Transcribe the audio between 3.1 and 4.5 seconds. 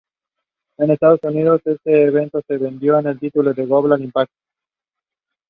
título de "Global Impact!